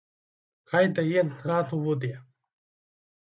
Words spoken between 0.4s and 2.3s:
Хай дає зразу води.